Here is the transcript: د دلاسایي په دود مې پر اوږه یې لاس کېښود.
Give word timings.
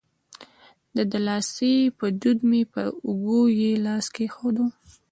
د 0.95 0.97
دلاسایي 1.13 1.83
په 1.99 2.05
دود 2.21 2.39
مې 2.49 2.61
پر 2.73 2.85
اوږه 3.07 3.41
یې 3.61 3.71
لاس 3.85 4.05
کېښود. 4.15 4.57